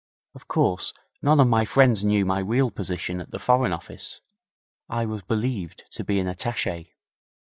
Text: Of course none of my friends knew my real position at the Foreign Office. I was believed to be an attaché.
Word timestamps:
Of 0.33 0.47
course 0.47 0.93
none 1.21 1.39
of 1.39 1.47
my 1.47 1.63
friends 1.63 2.03
knew 2.03 2.25
my 2.25 2.39
real 2.39 2.71
position 2.71 3.21
at 3.21 3.29
the 3.29 3.37
Foreign 3.37 3.71
Office. 3.71 4.19
I 4.89 5.05
was 5.05 5.21
believed 5.21 5.83
to 5.91 6.03
be 6.03 6.17
an 6.17 6.25
attaché. 6.25 6.87